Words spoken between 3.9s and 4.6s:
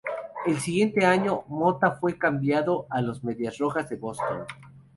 Boston.